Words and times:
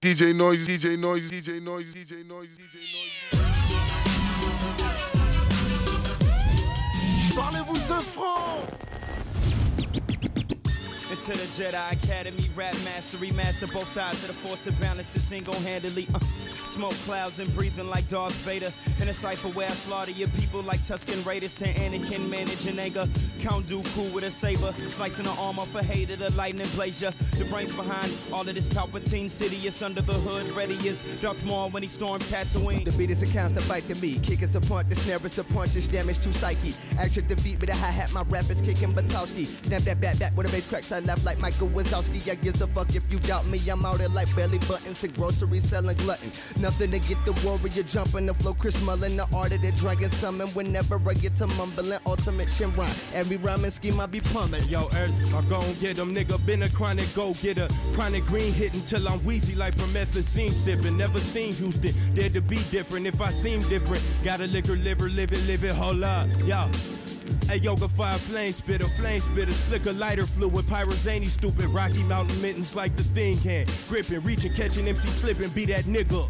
DJ 0.00 0.32
Noise, 0.32 0.64
DJ 0.68 0.96
Noise, 0.96 1.28
DJ 1.28 1.60
Noise, 1.60 1.92
DJ 1.92 2.24
Noise, 2.24 2.56
DJ 2.56 2.92
Noise. 2.94 3.32
Parlez-vous 7.34 7.74
ce 7.74 7.94
franc? 7.94 8.64
Into 11.10 11.30
the 11.32 11.48
Jedi 11.56 11.92
Academy, 11.92 12.50
rap 12.54 12.74
mastery, 12.84 13.30
master 13.30 13.66
both 13.66 13.90
sides 13.90 14.22
of 14.24 14.28
the 14.28 14.34
force 14.34 14.60
to 14.60 14.72
balance 14.72 15.16
it 15.16 15.20
single-handedly. 15.20 16.06
Uh, 16.14 16.18
smoke 16.18 16.92
clouds 17.06 17.38
and 17.38 17.52
breathing 17.54 17.88
like 17.88 18.06
Darth 18.08 18.34
Vader. 18.44 18.70
In 19.00 19.08
a 19.08 19.14
cipher 19.14 19.48
where 19.48 19.68
I 19.68 19.72
slaughter 19.72 20.10
your 20.10 20.28
people 20.28 20.60
like 20.62 20.80
Tusken 20.80 21.24
Raiders 21.24 21.54
to 21.56 21.64
Anakin, 21.64 22.28
managing 22.28 22.78
anger. 22.78 23.08
Count 23.40 23.66
Dooku 23.66 24.12
with 24.12 24.24
a 24.24 24.30
saber, 24.30 24.74
slicing 24.90 25.24
the 25.24 25.30
armor 25.30 25.62
for 25.62 25.82
hater, 25.82 26.14
the 26.16 26.30
lightning 26.36 26.66
blazer. 26.74 27.10
The 27.38 27.46
brains 27.46 27.74
behind 27.74 28.12
all 28.30 28.46
of 28.46 28.54
this 28.54 28.68
Palpatine 28.68 29.30
Sidious 29.30 29.82
under 29.82 30.02
the 30.02 30.12
hood, 30.12 30.50
ready 30.50 30.76
as 30.90 31.02
Darth 31.22 31.42
Maul 31.46 31.70
when 31.70 31.82
he 31.82 31.88
stormed 31.88 32.24
Tatooine. 32.24 32.84
The 32.84 32.92
beat 32.98 33.10
is 33.10 33.22
accounts 33.22 33.54
to 33.54 33.60
fight 33.60 33.88
to 33.88 33.94
me. 34.02 34.18
Kick 34.18 34.42
is 34.42 34.54
a 34.56 34.60
punch, 34.60 34.90
the 34.90 34.94
snare 34.94 35.24
is 35.24 35.38
a 35.38 35.44
punch, 35.44 35.74
it's 35.74 35.88
damage 35.88 36.18
to 36.20 36.34
psyche. 36.34 36.74
Action 36.98 37.26
defeat 37.26 37.58
with 37.60 37.70
a 37.70 37.74
hi 37.74 37.90
hat, 37.90 38.12
my 38.12 38.22
rap 38.28 38.50
is 38.50 38.60
kicking 38.60 38.92
Batowski. 38.92 39.46
Snap 39.64 39.82
that 39.82 40.02
back 40.02 40.18
back 40.18 40.36
with 40.36 40.46
a 40.46 40.52
bass 40.52 40.66
cracks, 40.66 40.97
I 40.98 41.00
laugh 41.02 41.24
like 41.24 41.38
Michael 41.38 41.68
Wazowski. 41.68 42.28
I 42.28 42.34
gives 42.34 42.60
a 42.60 42.66
fuck 42.66 42.92
if 42.92 43.08
you 43.10 43.20
doubt 43.20 43.46
me. 43.46 43.60
I'm 43.70 43.86
out 43.86 44.00
here 44.00 44.08
like 44.08 44.34
belly 44.34 44.58
buttons 44.66 45.04
and 45.04 45.14
groceries 45.14 45.68
selling 45.68 45.96
glutton. 45.98 46.32
Nothing 46.60 46.90
to 46.90 46.98
get 46.98 47.24
the 47.24 47.32
warrior 47.46 47.84
jumping, 47.84 48.26
the 48.26 48.34
flow 48.34 48.52
Chris 48.52 48.82
Mullen, 48.82 49.16
the 49.16 49.28
art 49.32 49.52
of 49.52 49.60
the 49.60 49.70
dragon 49.72 50.10
summon. 50.10 50.48
Whenever 50.48 51.00
I 51.08 51.14
get 51.14 51.36
to 51.36 51.46
mumbling, 51.46 52.00
ultimate 52.04 52.50
shit 52.50 52.76
rhyme. 52.76 52.90
Every 53.14 53.36
rhyming 53.36 53.70
scheme 53.70 54.00
I 54.00 54.06
be 54.06 54.20
pummeling. 54.20 54.68
Yo, 54.68 54.88
Earth, 54.96 55.34
I 55.34 55.42
gon' 55.48 55.72
get 55.74 55.96
them, 55.96 56.12
nigga. 56.12 56.44
Been 56.44 56.64
a 56.64 56.68
chronic 56.68 57.06
go 57.14 57.32
getter. 57.34 57.68
Chronic 57.92 58.26
green 58.26 58.52
hitting 58.52 58.80
till 58.80 59.06
I'm 59.06 59.24
wheezy 59.24 59.54
like 59.54 59.76
promethazine 59.76 60.50
sipping. 60.50 60.96
Never 60.96 61.20
seen 61.20 61.52
Houston, 61.52 61.92
dare 62.14 62.30
to 62.30 62.40
be 62.40 62.58
different. 62.72 63.06
If 63.06 63.20
I 63.20 63.30
seem 63.30 63.60
different, 63.68 64.04
got 64.24 64.40
a 64.40 64.46
liquor 64.46 64.74
liver, 64.74 65.08
live 65.08 65.32
it, 65.32 65.46
live 65.46 65.62
it, 65.62 65.76
hold 65.76 66.02
up. 66.02 66.28
Yo. 66.44 66.66
A 67.50 67.58
yoga 67.58 67.88
fire 67.88 68.18
flame 68.18 68.52
spitter, 68.52 68.86
flame 68.86 69.20
spitter, 69.20 69.52
flicker 69.52 69.92
lighter 69.92 70.26
fluid, 70.26 70.64
pyrozany 70.66 71.26
stupid, 71.26 71.66
Rocky 71.66 72.02
Mountain 72.04 72.40
mittens 72.42 72.74
like 72.74 72.94
the 72.96 73.02
thing 73.02 73.38
can. 73.38 73.66
Gripping, 73.88 74.20
reaching, 74.20 74.52
catching 74.52 74.88
MC 74.88 75.08
slipping, 75.08 75.48
be 75.50 75.66
that 75.66 75.84
nigga. 75.84 76.28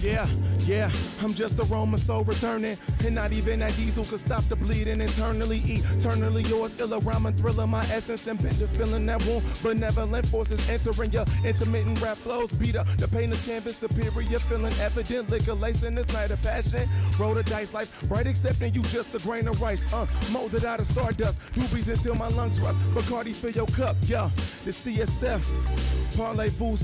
Yeah, 0.00 0.26
yeah, 0.64 0.90
I'm 1.20 1.34
just 1.34 1.58
a 1.58 1.64
Roman 1.64 1.98
soul 1.98 2.22
returning. 2.22 2.76
And 3.04 3.16
not 3.16 3.32
even 3.32 3.58
that 3.60 3.74
diesel 3.74 4.04
could 4.04 4.20
stop 4.20 4.44
the 4.44 4.54
bleeding 4.54 5.00
internally. 5.00 5.58
Eternally 5.64 6.42
yours, 6.44 6.80
illa 6.80 7.00
rhyming 7.00 7.34
thriller, 7.34 7.66
my 7.66 7.82
essence 7.86 8.26
and 8.28 8.40
bender 8.40 8.68
feeling 8.68 9.06
that 9.06 9.24
wound. 9.26 9.44
Benevolent 9.60 10.26
forces 10.26 10.68
entering 10.70 11.10
your 11.10 11.24
intermittent 11.44 12.00
rap 12.00 12.16
flows. 12.18 12.52
Beat 12.52 12.76
up 12.76 12.86
the 12.98 13.08
pain 13.08 13.32
is 13.32 13.44
canvas 13.44 13.76
superior, 13.76 14.38
feeling 14.38 14.72
evident. 14.80 15.30
Liquor 15.30 15.54
lacing 15.54 15.96
this 15.96 16.08
night 16.12 16.30
of 16.30 16.40
passion. 16.42 16.88
Roll 17.18 17.34
the 17.34 17.42
dice, 17.42 17.74
life 17.74 18.00
bright, 18.08 18.26
accepting 18.26 18.72
you 18.74 18.82
just 18.82 19.14
a 19.16 19.18
grain 19.18 19.48
of 19.48 19.60
rice. 19.60 19.92
Uh, 19.92 20.06
molded 20.30 20.64
out 20.64 20.78
of 20.78 20.86
stardust. 20.86 21.40
Doobies 21.52 21.88
until 21.88 22.14
my 22.14 22.28
lungs 22.28 22.60
rust. 22.60 22.78
Bacardi, 22.94 23.34
fill 23.34 23.50
your 23.50 23.66
cup, 23.66 23.96
yeah. 24.02 24.30
The 24.64 24.70
CSF. 24.70 25.44
Parlez-vous. 26.16 26.76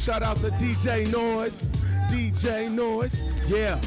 Shout 0.00 0.22
out 0.22 0.36
to 0.38 0.48
DJ 0.52 1.10
Noise. 1.12 1.70
DJ 2.08 2.70
Noise, 2.70 3.22
yeah. 3.48 3.78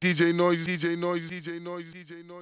DJ 0.00 0.34
Noise, 0.34 0.66
DJ 0.66 0.98
Noise, 0.98 1.30
DJ 1.30 1.60
Noise, 1.62 1.94
DJ 1.94 2.26
Noise. 2.26 2.38